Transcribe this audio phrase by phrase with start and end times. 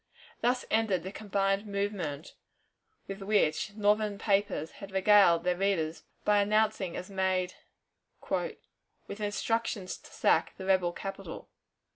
[0.41, 2.33] Thus ended the combined movement
[3.07, 7.53] with which Northern papers had regaled their readers by announcing as made
[8.27, 11.49] "with instructions to sack the rebel capital."